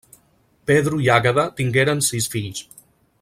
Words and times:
Pedro 0.71 0.99
i 1.07 1.11
Àgueda 1.17 1.45
tingueren 1.61 2.05
sis 2.09 2.33
fills. 2.37 2.65